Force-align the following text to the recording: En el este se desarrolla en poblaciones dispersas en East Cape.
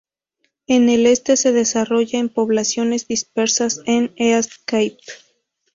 En 0.65 0.89
el 0.89 1.05
este 1.05 1.37
se 1.37 1.51
desarrolla 1.51 2.17
en 2.17 2.29
poblaciones 2.33 3.07
dispersas 3.07 3.81
en 3.85 4.11
East 4.17 4.53
Cape. 4.65 4.97